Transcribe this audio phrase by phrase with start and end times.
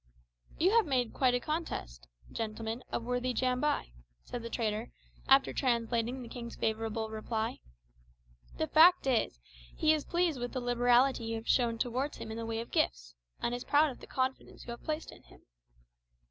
[0.57, 3.91] "You have made quite a conquest, gentlemen, of worthy Jambai,"
[4.23, 4.89] said the trader,
[5.27, 7.59] after translating the king's favourable reply.
[8.57, 9.39] "The fact is
[9.75, 12.71] he is pleased with the liberality you have shown towards him in the way of
[12.71, 15.43] gifts, and is proud of the confidence you have placed in him.